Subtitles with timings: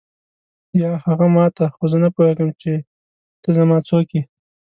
[0.81, 2.71] یا هغه ما ته خو زه نه پوهېږم چې
[3.41, 4.21] ته زما څوک یې.